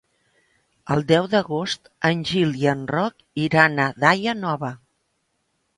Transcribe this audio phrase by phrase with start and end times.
[0.95, 4.75] El deu d'agost en Gil i en Roc iran a Daia Nova.